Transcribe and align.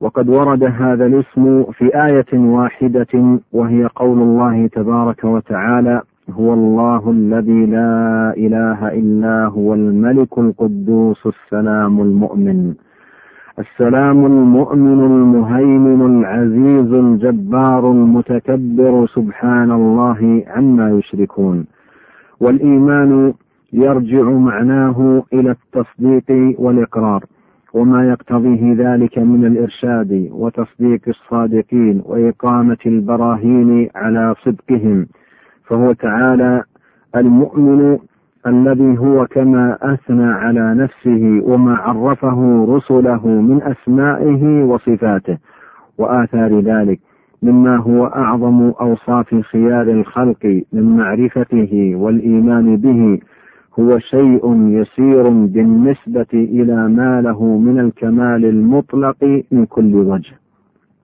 وقد 0.00 0.28
ورد 0.28 0.64
هذا 0.64 1.06
الاسم 1.06 1.64
في 1.72 2.04
آية 2.06 2.38
واحدة 2.38 3.40
وهي 3.52 3.88
قول 3.96 4.18
الله 4.22 4.66
تبارك 4.66 5.24
وتعالى 5.24 6.02
هو 6.30 6.54
الله 6.54 7.10
الذي 7.10 7.66
لا 7.66 8.34
إله 8.36 8.88
إلا 8.88 9.46
هو 9.46 9.74
الملك 9.74 10.38
القدوس 10.38 11.26
السلام 11.26 12.00
المؤمن. 12.00 12.74
السلام 13.58 14.26
المؤمن 14.26 15.00
المهيمن 15.04 16.18
العزيز 16.18 16.92
الجبار 16.92 17.90
المتكبر 17.92 19.06
سبحان 19.06 19.70
الله 19.70 20.44
عما 20.46 20.90
يشركون. 20.90 21.66
والإيمان 22.40 23.34
يرجع 23.72 24.22
معناه 24.22 25.22
إلى 25.32 25.50
التصديق 25.50 26.54
والإقرار. 26.60 27.24
وما 27.74 28.08
يقتضيه 28.08 28.74
ذلك 28.74 29.18
من 29.18 29.44
الإرشاد 29.46 30.28
وتصديق 30.32 31.00
الصادقين 31.08 32.02
وإقامة 32.04 32.78
البراهين 32.86 33.88
على 33.94 34.34
صدقهم. 34.44 35.06
فهو 35.64 35.92
تعالى 35.92 36.62
المؤمن 37.16 37.98
الذي 38.46 38.98
هو 38.98 39.26
كما 39.26 39.78
أثنى 39.82 40.26
على 40.26 40.74
نفسه 40.74 41.42
وما 41.44 41.74
عرفه 41.74 42.66
رسله 42.68 43.26
من 43.26 43.62
أسمائه 43.62 44.64
وصفاته. 44.64 45.38
وآثار 45.98 46.60
ذلك 46.60 47.00
مما 47.42 47.76
هو 47.76 48.06
أعظم 48.06 48.72
أوصاف 48.80 49.34
خيار 49.34 49.82
الخلق 49.82 50.62
من 50.72 50.96
معرفته 50.96 51.92
والإيمان 51.96 52.76
به 52.76 53.18
هو 53.80 53.98
شيء 53.98 54.54
يسير 54.68 55.28
بالنسبة 55.28 56.26
إلى 56.34 56.88
ما 56.88 57.20
له 57.20 57.58
من 57.58 57.80
الكمال 57.80 58.44
المطلق 58.44 59.44
من 59.52 59.66
كل 59.66 59.94
وجه. 59.94 60.32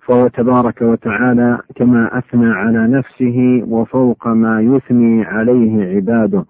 فهو 0.06 0.28
تبارك 0.28 0.82
وتعالى 0.82 1.58
كما 1.74 2.18
أثنى 2.18 2.46
على 2.52 2.88
نفسه 2.88 3.64
وفوق 3.68 4.28
ما 4.28 4.60
يثني 4.60 5.24
عليه 5.24 5.96
عباده. 5.96 6.44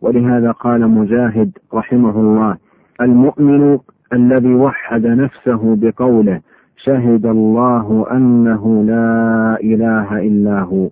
ولهذا 0.00 0.50
قال 0.50 0.88
مجاهد 0.88 1.50
رحمه 1.74 2.20
الله 2.20 2.56
المؤمن 3.00 3.78
الذي 4.12 4.54
وحد 4.54 5.06
نفسه 5.06 5.76
بقوله 5.76 6.40
شهد 6.76 7.26
الله 7.26 8.06
أنه 8.12 8.84
لا 8.84 9.56
إله 9.60 10.18
إلا 10.18 10.60
هو. 10.60 10.88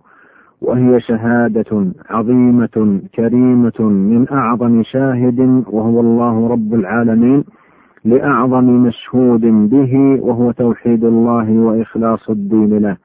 وهي 0.67 1.01
شهادة 1.01 1.93
عظيمة 2.11 3.01
كريمة 3.15 3.81
من 3.81 4.27
أعظم 4.33 4.83
شاهد 4.83 5.65
وهو 5.71 6.01
الله 6.01 6.49
رب 6.49 6.75
العالمين 6.75 7.45
لأعظم 8.05 8.65
مشهود 8.65 9.41
به 9.71 10.19
وهو 10.23 10.51
توحيد 10.51 11.05
الله 11.05 11.53
وإخلاص 11.53 12.31
الدين 12.31 12.79
له. 12.79 12.97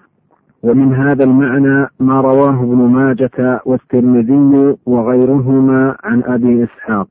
ومن 0.63 0.93
هذا 0.93 1.23
المعنى 1.23 1.87
ما 1.99 2.21
رواه 2.21 2.63
ابن 2.63 2.77
ماجة 2.77 3.61
والترمذي 3.65 4.75
وغيرهما 4.85 5.95
عن 6.03 6.23
أبي 6.23 6.63
إسحاق 6.63 7.07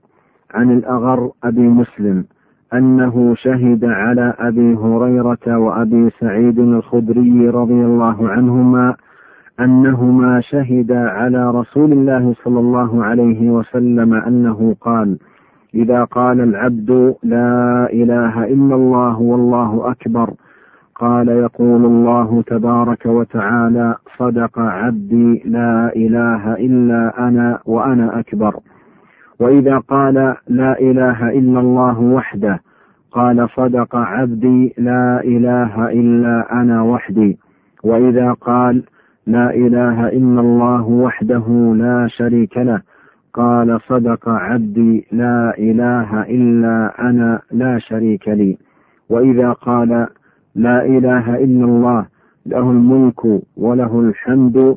عن 0.55 0.71
الأغر 0.71 1.31
أبي 1.45 1.69
مسلم 1.69 2.25
أنه 2.75 3.35
شهد 3.35 3.85
على 3.85 4.35
أبي 4.39 4.75
هريرة 4.75 5.59
وأبي 5.59 6.11
سعيد 6.21 6.59
الخدري 6.59 7.49
رضي 7.49 7.85
الله 7.85 8.29
عنهما 8.29 8.97
أنهما 9.61 10.41
شهدا 10.41 10.99
على 11.11 11.51
رسول 11.51 11.93
الله 11.93 12.35
صلى 12.45 12.61
الله 12.61 13.05
عليه 13.05 13.51
وسلم 13.51 14.15
أنه 14.15 14.77
قال 14.81 15.19
إذا 15.75 16.05
قال 16.05 16.41
العبد 16.41 17.15
لا 17.23 17.89
إله 17.93 18.45
إلا 18.45 18.75
الله 18.75 19.21
والله 19.21 19.91
أكبر 19.91 20.35
قال 20.95 21.29
يقول 21.29 21.85
الله 21.85 22.43
تبارك 22.47 23.07
وتعالى 23.07 23.95
صدق 24.19 24.59
عبدي 24.59 25.43
لا 25.45 25.97
إله 25.97 26.55
إلا 26.55 27.29
أنا 27.29 27.59
وأنا 27.67 28.21
أكبر. 28.21 28.57
وإذا 29.41 29.79
قال 29.79 30.15
لا 30.49 30.81
إله 30.81 31.29
إلا 31.31 31.61
الله 31.61 32.01
وحده 32.01 32.61
قال 33.13 33.49
صدق 33.51 33.97
عبدي 33.97 34.75
لا 34.79 35.21
إله 35.25 35.91
إلا 35.91 36.61
أنا 36.63 36.83
وحدي. 36.83 37.39
وإذا 37.85 38.33
قال 38.33 38.83
لا 39.29 39.55
إله 39.55 40.09
إلا 40.09 40.41
الله 40.41 40.89
وحده 40.89 41.75
لا 41.77 42.07
شريك 42.09 42.57
له. 42.57 42.83
قال 43.35 43.81
صدق 43.81 44.29
عبدي 44.29 45.07
لا 45.13 45.59
إله 45.59 46.23
إلا 46.23 47.09
أنا 47.11 47.41
لا 47.53 47.79
شريك 47.79 48.29
لي. 48.29 48.59
وإذا 49.09 49.53
قال 49.53 50.09
لا 50.55 50.85
إله 50.85 51.35
إلا 51.35 51.65
الله 51.65 52.07
له 52.47 52.71
الملك 52.71 53.25
وله 53.57 54.01
الحمد 54.01 54.77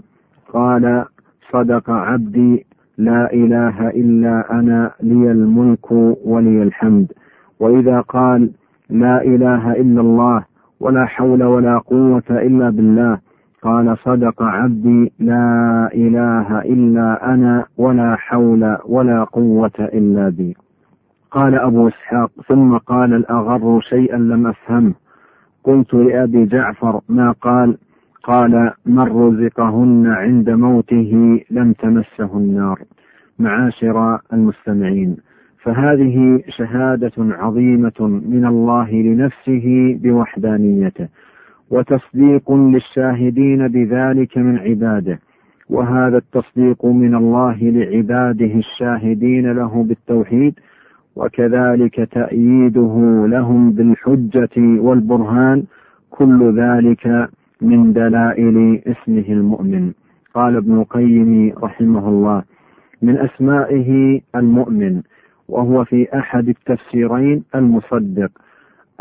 قال 0.54 1.06
صدق 1.52 1.90
عبدي 1.90 2.66
لا 2.98 3.34
إله 3.34 3.90
إلا 3.90 4.60
أنا 4.60 4.92
لي 5.02 5.32
الملك 5.32 5.92
ولي 6.26 6.64
الحمد. 6.64 7.12
وإذا 7.60 8.02
قال 8.02 8.52
لا 8.90 9.24
إله 9.24 9.72
إلا 9.72 10.02
الله 10.02 10.46
ولا 10.80 11.06
حول 11.06 11.44
ولا 11.44 11.78
قوة 11.78 12.30
إلا 12.30 12.70
بالله 12.70 13.31
قال 13.62 13.98
صدق 13.98 14.44
عبدي 14.44 15.12
لا 15.20 15.90
إله 15.94 16.60
إلا 16.62 17.34
أنا 17.34 17.66
ولا 17.78 18.16
حول 18.16 18.78
ولا 18.86 19.24
قوة 19.24 19.72
إلا 19.80 20.30
بي. 20.30 20.56
قال 21.32 21.56
أبو 21.56 21.88
إسحاق 21.88 22.32
ثم 22.48 22.78
قال 22.78 23.14
الأغر 23.14 23.80
شيئا 23.80 24.18
لم 24.18 24.48
أفهمه 24.48 24.94
قلت 25.64 25.94
لأبي 25.94 26.46
جعفر 26.46 27.02
ما 27.10 27.32
قال؟ 27.32 27.78
قال 28.24 28.72
من 28.86 29.00
رزقهن 29.00 30.08
عند 30.08 30.50
موته 30.50 31.42
لم 31.52 31.74
تمسه 31.74 32.38
النار. 32.38 32.80
معاشر 33.40 34.20
المستمعين 34.34 35.18
فهذه 35.64 36.44
شهادة 36.58 37.12
عظيمة 37.18 38.22
من 38.26 38.46
الله 38.46 38.92
لنفسه 38.92 39.98
بوحدانيته. 40.04 41.08
وتصديق 41.72 42.52
للشاهدين 42.52 43.68
بذلك 43.68 44.38
من 44.38 44.58
عباده. 44.58 45.20
وهذا 45.70 46.18
التصديق 46.18 46.86
من 46.86 47.16
الله 47.16 47.58
لعباده 47.62 48.54
الشاهدين 48.56 49.52
له 49.52 49.84
بالتوحيد 49.84 50.54
وكذلك 51.16 51.96
تأييده 52.12 53.26
لهم 53.28 53.72
بالحجة 53.72 54.58
والبرهان 54.58 55.64
كل 56.10 56.60
ذلك 56.60 57.30
من 57.62 57.94
دلائل 57.94 58.82
اسمه 58.88 59.26
المؤمن. 59.30 59.92
قال 60.34 60.56
ابن 60.58 60.80
القيم 60.80 61.54
رحمه 61.64 62.10
الله 62.10 62.44
من 63.02 63.18
أسمائه 63.18 64.22
المؤمن 64.36 65.02
وهو 65.48 65.84
في 65.86 66.08
أحد 66.16 66.50
التفسيرين 66.50 67.44
المصدق 67.56 68.32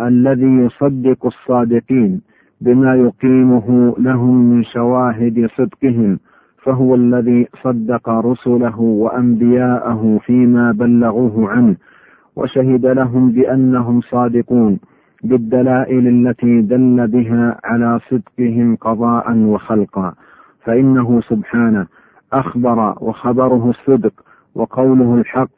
الذي 0.00 0.46
يصدق 0.64 1.26
الصادقين 1.26 2.20
بما 2.60 2.94
يقيمه 2.94 3.94
لهم 3.98 4.36
من 4.50 4.62
شواهد 4.62 5.46
صدقهم 5.56 6.18
فهو 6.62 6.94
الذي 6.94 7.48
صدق 7.62 8.08
رسله 8.08 8.80
وأنبياءه 8.80 10.18
فيما 10.22 10.72
بلغوه 10.72 11.50
عنه 11.50 11.76
وشهد 12.36 12.86
لهم 12.86 13.32
بأنهم 13.32 14.00
صادقون 14.00 14.78
بالدلائل 15.24 16.08
التي 16.08 16.62
دل 16.62 17.08
بها 17.08 17.60
على 17.64 18.00
صدقهم 18.10 18.76
قضاء 18.76 19.36
وخلقا. 19.36 20.14
فإنه 20.64 21.20
سبحانه 21.20 21.86
أخبر 22.32 22.94
وخبره 23.00 23.70
الصدق 23.70 24.12
وقوله 24.54 25.14
الحق 25.14 25.50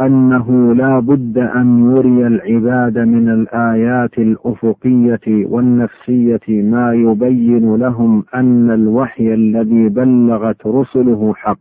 أنه 0.00 0.74
لا 0.74 1.00
بد 1.00 1.38
أن 1.38 1.96
يري 1.96 2.26
العباد 2.26 2.98
من 2.98 3.28
الآيات 3.28 4.18
الأفقية 4.18 5.46
والنفسية 5.46 6.62
ما 6.62 6.92
يبين 6.92 7.76
لهم 7.76 8.24
أن 8.34 8.70
الوحي 8.70 9.34
الذي 9.34 9.88
بلغت 9.88 10.66
رسله 10.66 11.34
حق. 11.34 11.58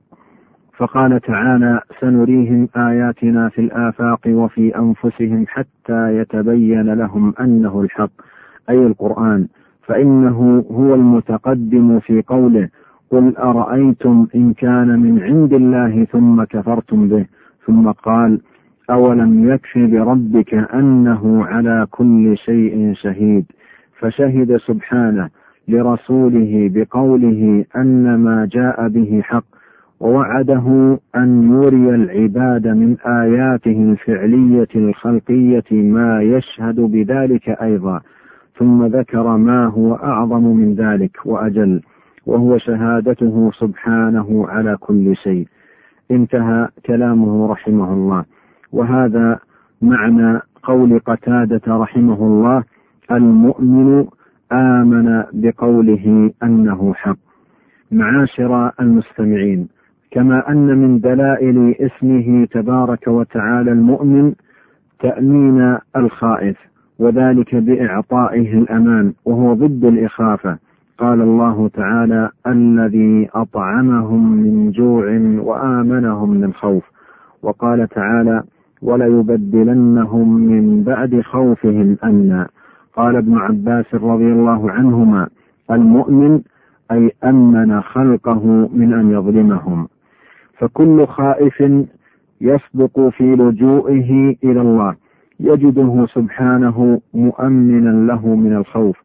فقال 0.77 1.21
تعالى 1.21 1.81
سنريهم 2.01 2.69
آياتنا 2.77 3.49
في 3.49 3.61
الآفاق 3.61 4.19
وفي 4.27 4.77
أنفسهم 4.77 5.45
حتى 5.47 6.17
يتبين 6.17 6.93
لهم 6.93 7.33
أنه 7.39 7.81
الحق. 7.81 8.11
أي 8.69 8.85
القرآن. 8.87 9.47
فإنه 9.81 10.65
هو 10.71 10.95
المتقدم 10.95 11.99
في 11.99 12.21
قوله 12.27 12.69
قل 13.11 13.37
أرأيتم 13.37 14.27
إن 14.35 14.53
كان 14.53 14.99
من 14.99 15.23
عند 15.23 15.53
الله 15.53 16.03
ثم 16.03 16.43
كفرتم 16.43 17.07
به. 17.07 17.25
ثم 17.65 17.91
قال 17.91 18.41
أولم 18.89 19.49
يكف 19.49 19.77
بربك 19.77 20.53
أنه 20.53 21.45
على 21.45 21.87
كل 21.91 22.37
شيء 22.37 22.93
شهيد 22.93 23.45
فشهد 23.99 24.57
سبحانه 24.57 25.29
لرسوله 25.67 26.69
بقوله 26.73 27.65
أن 27.77 28.15
ما 28.15 28.49
جاء 28.51 28.87
به 28.87 29.21
حق 29.23 29.45
ووعده 29.99 30.99
أن 31.15 31.51
يري 31.53 31.95
العباد 31.95 32.67
من 32.67 32.97
آياته 33.05 33.91
الفعلية 33.91 34.67
الخلقية 34.75 35.71
ما 35.71 36.21
يشهد 36.21 36.75
بذلك 36.79 37.49
أيضا 37.49 38.01
ثم 38.59 38.85
ذكر 38.85 39.37
ما 39.37 39.65
هو 39.65 39.95
أعظم 39.95 40.43
من 40.43 40.75
ذلك 40.75 41.17
وأجل 41.25 41.81
وهو 42.25 42.57
شهادته 42.57 43.51
سبحانه 43.59 44.47
على 44.47 44.77
كل 44.79 45.15
شيء 45.15 45.47
انتهى 46.11 46.67
كلامه 46.85 47.51
رحمه 47.51 47.93
الله. 47.93 48.25
وهذا 48.71 49.39
معنى 49.81 50.39
قول 50.63 50.99
قتادة 50.99 51.61
رحمه 51.67 52.27
الله 52.27 52.63
المؤمن 53.11 54.05
آمن 54.51 55.23
بقوله 55.33 56.31
أنه 56.43 56.93
حق. 56.93 57.17
معاشر 57.91 58.71
المستمعين 58.79 59.67
كما 60.11 60.49
أن 60.49 60.77
من 60.77 60.99
دلائل 60.99 61.75
اسمه 61.79 62.45
تبارك 62.45 63.07
وتعالى 63.07 63.71
المؤمن 63.71 64.33
تأمين 64.99 65.77
الخائف 65.97 66.57
وذلك 66.99 67.55
بإعطائه 67.55 68.57
الأمان 68.57 69.13
وهو 69.25 69.53
ضد 69.53 69.85
الإخافة. 69.85 70.57
قال 70.97 71.21
الله 71.21 71.67
تعالى 71.67 72.29
الذي 72.47 73.29
أطعمهم 73.33 74.31
من 74.31 74.71
جوع 74.71 75.05
وآمنهم 75.39 76.29
من 76.29 76.53
خوف. 76.53 76.83
وقال 77.41 77.87
تعالى 77.87 78.43
وليبدلنهم 78.81 80.33
من 80.33 80.83
بعد 80.83 81.21
خوفهم 81.21 81.97
أمنا. 82.03 82.47
قال 82.95 83.15
ابن 83.15 83.37
عباس 83.37 83.95
رضي 83.95 84.31
الله 84.31 84.71
عنهما 84.71 85.27
المؤمن 85.71 86.41
أي 86.91 87.11
أمن 87.23 87.81
خلقه 87.81 88.69
من 88.73 88.93
أن 88.93 89.11
يظلمهم. 89.11 89.87
فكل 90.57 91.07
خائف 91.07 91.63
يصدق 92.41 93.09
في 93.09 93.35
لجوئه 93.35 94.35
إلى 94.43 94.61
الله 94.61 94.95
يجده 95.39 96.05
سبحانه 96.05 97.01
مؤمنا 97.13 98.07
له 98.07 98.35
من 98.35 98.55
الخوف. 98.55 99.04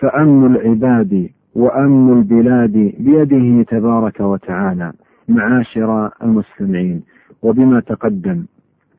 فأمن 0.00 0.56
العباد 0.56 1.28
وأمن 1.54 2.18
البلاد 2.18 2.72
بيده 2.98 3.62
تبارك 3.62 4.20
وتعالى 4.20 4.92
معاشر 5.28 6.10
المستمعين 6.22 7.02
وبما 7.42 7.80
تقدم 7.80 8.44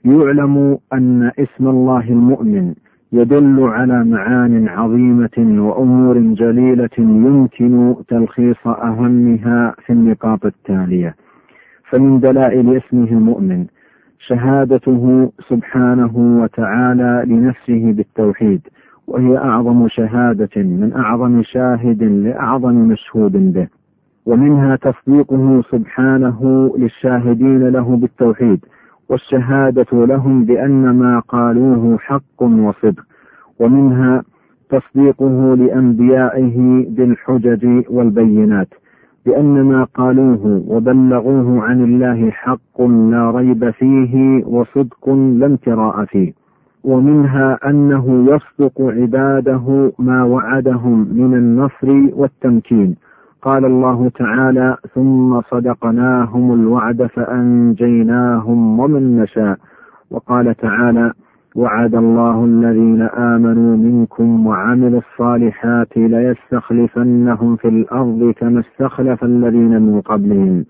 يعلم 0.05 0.77
أن 0.93 1.31
اسم 1.39 1.67
الله 1.67 2.09
المؤمن 2.09 2.73
يدل 3.11 3.59
على 3.63 4.03
معان 4.05 4.67
عظيمة 4.67 5.61
وأمور 5.65 6.19
جليلة 6.19 6.89
يمكن 6.99 7.95
تلخيص 8.07 8.67
أهمها 8.67 9.75
في 9.85 9.93
النقاط 9.93 10.45
التالية. 10.45 11.15
فمن 11.89 12.19
دلائل 12.19 12.77
اسمه 12.77 13.07
المؤمن 13.11 13.65
شهادته 14.19 15.31
سبحانه 15.49 16.41
وتعالى 16.43 17.23
لنفسه 17.27 17.91
بالتوحيد 17.91 18.61
وهي 19.09 19.37
أعظم 19.37 19.87
شهادة 19.87 20.63
من 20.63 20.93
أعظم 20.95 21.41
شاهد 21.41 22.03
لأعظم 22.03 22.75
مشهود 22.75 23.53
به. 23.53 23.67
ومنها 24.25 24.75
تصديقه 24.75 25.61
سبحانه 25.71 26.71
للشاهدين 26.77 27.67
له 27.67 27.97
بالتوحيد 27.97 28.59
والشهادة 29.09 30.05
لهم 30.05 30.45
بأن 30.45 30.89
ما 30.89 31.19
قالوه 31.19 31.97
حق 31.97 32.41
وصدق. 32.41 33.03
ومنها 33.59 34.23
تصديقه 34.69 35.55
لأنبيائه 35.55 36.85
بالحجج 36.89 37.83
والبينات 37.89 38.67
بأن 39.25 39.63
ما 39.63 39.83
قالوه 39.83 40.63
وبلغوه 40.67 41.61
عن 41.61 41.83
الله 41.83 42.31
حق 42.31 42.81
لا 42.81 43.31
ريب 43.31 43.69
فيه 43.69 44.45
وصدق 44.45 45.09
لا 45.09 45.45
امتراء 45.45 46.05
فيه. 46.05 46.38
ومنها 46.83 47.59
أنه 47.69 48.25
يصدق 48.35 48.81
عباده 48.81 49.91
ما 49.99 50.23
وعدهم 50.23 51.07
من 51.13 51.35
النصر 51.35 52.09
والتمكين. 52.19 52.95
قال 53.41 53.65
الله 53.65 54.09
تعالى 54.09 54.77
ثم 54.95 55.41
صدقناهم 55.41 56.53
الوعد 56.53 57.03
فأنجيناهم 57.05 58.79
ومن 58.79 59.17
نشاء 59.17 59.57
وقال 60.11 60.55
تعالى 60.55 61.13
وعد 61.55 61.95
الله 61.95 62.45
الذين 62.45 63.01
آمنوا 63.01 63.77
منكم 63.77 64.47
وعملوا 64.47 64.99
الصالحات 64.99 65.97
ليستخلفنهم 65.97 67.55
في 67.55 67.67
الأرض 67.67 68.33
كما 68.37 68.59
استخلف 68.59 69.23
الذين 69.23 69.81
من 69.81 70.01
قبلهم 70.01 70.65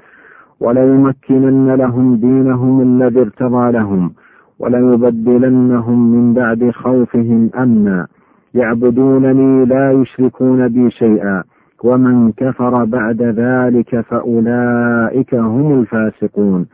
وليمكنن 0.59 1.71
لهم 1.75 2.15
دينهم 2.15 2.81
الذي 2.81 3.21
ارتضى 3.21 3.71
لهم 3.71 4.13
وليبدلنهم 4.59 6.11
من 6.11 6.33
بعد 6.33 6.69
خوفهم 6.71 7.49
أمنا. 7.59 8.07
يعبدونني 8.53 9.65
لا 9.65 9.91
يشركون 9.91 10.67
بي 10.67 10.89
شيئا. 10.89 11.43
ومن 11.83 12.31
كفر 12.31 12.85
بعد 12.85 13.21
ذلك 13.21 14.01
فأولئك 14.01 15.35
هم 15.35 15.79
الفاسقون. 15.79 16.65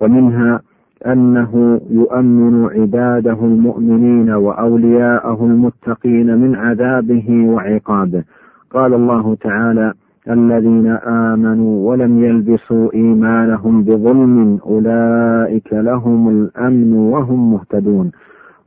ومنها 0.00 0.60
أنه 1.06 1.80
يؤمن 1.90 2.64
عباده 2.64 3.38
المؤمنين 3.44 4.30
وأولياءه 4.30 5.44
المتقين 5.44 6.38
من 6.38 6.56
عذابه 6.56 7.46
وعقابه. 7.46 8.24
قال 8.70 8.94
الله 8.94 9.34
تعالى 9.34 9.92
الذين 10.30 10.86
آمنوا 11.06 11.90
ولم 11.90 12.24
يلبسوا 12.24 12.94
إيمانهم 12.94 13.82
بظلم 13.82 14.58
أولئك 14.66 15.72
لهم 15.72 16.28
الأمن 16.28 16.92
وهم 16.92 17.52
مهتدون. 17.52 18.10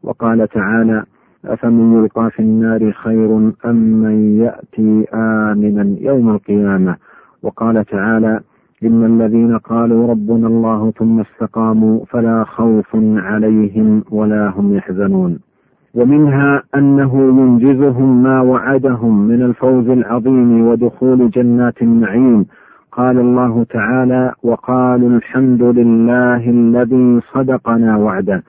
وقال 0.04 0.48
تعالى 0.48 1.04
أفمن 1.46 1.94
يلقى 1.94 2.30
في 2.32 2.40
النار 2.40 2.92
خير 2.92 3.54
أم 3.66 3.76
من 3.76 4.40
يأتي 4.40 5.08
آمنا 5.14 5.96
يوم 6.00 6.30
القيامة؟ 6.30 6.96
وقال 7.44 7.86
تعالى 7.86 8.40
إن 8.84 9.06
الذين 9.06 9.58
قالوا 9.58 10.08
ربنا 10.08 10.48
الله 10.48 10.92
ثم 10.92 11.20
استقاموا 11.20 12.06
فلا 12.06 12.44
خوف 12.44 12.96
عليهم 13.18 14.04
ولا 14.12 14.50
هم 14.50 14.74
يحزنون. 14.74 15.47
ومنها 15.94 16.64
أنه 16.76 17.16
ينجزهم 17.16 18.24
ما 18.24 18.42
وعدهم 18.42 19.28
من 19.28 19.42
الفوز 19.42 19.90
العظيم 19.90 20.68
ودخول 20.68 21.30
جنات 21.30 21.82
النعيم. 21.82 22.46
قال 22.92 23.18
الله 23.20 23.64
تعالى 23.64 24.34
وقالوا 24.44 25.10
الحمد 25.10 25.64
لله 25.64 26.50
الذي 26.50 27.22
صدقنا 27.34 27.98
وعده 27.98 28.44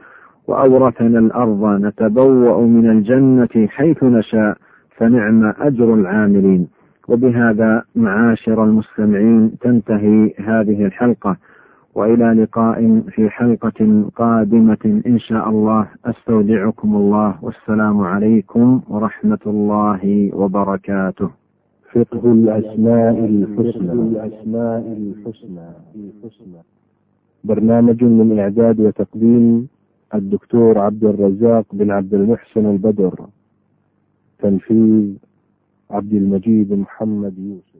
وأورثنا 0.49 1.19
الأرض 1.19 1.81
نتبوأ 1.85 2.67
من 2.67 2.91
الجنة 2.91 3.67
حيث 3.69 4.05
نشاء 4.05 4.57
فنعم 4.97 5.53
أجر 5.61 5.95
العاملين. 5.95 6.69
وبهذا 7.09 7.83
معاشر 7.97 8.65
المستمعين 8.65 9.59
تنتهي 9.61 10.33
هذه 10.39 10.87
الحلقة. 10.87 11.37
وإلى 11.99 12.29
لقاء 12.43 13.01
في 13.01 13.29
حلقة 13.29 14.11
قادمة 14.17 15.03
إن 15.07 15.19
شاء 15.19 15.51
الله. 15.51 15.89
أستودعكم 16.05 16.97
الله. 16.97 17.45
والسلام 17.45 18.01
عليكم 18.01 18.81
ورحمة 18.89 19.45
الله 19.47 20.31
وبركاته. 20.35 21.31
فقه 21.93 22.33
الأسماء 22.33 23.25
الحسنى. 23.25 23.93
الأسماء 23.93 24.85
الحسنى. 24.99 26.61
برنامج 27.45 28.05
من 28.05 28.39
إعداد 28.39 28.81
وتقديم 28.81 29.69
الدكتور 30.15 30.79
عبد 30.79 31.05
الرزاق 31.05 31.67
بن 31.73 31.91
عبد 31.91 32.15
المحسن 32.15 32.67
البدر. 32.67 33.27
تنفيذ 34.39 35.15
عبد 35.91 36.13
المجيد 36.13 36.73
محمد 36.73 37.39
يوسف. 37.39 37.78